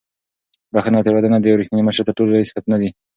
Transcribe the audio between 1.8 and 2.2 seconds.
مشر تر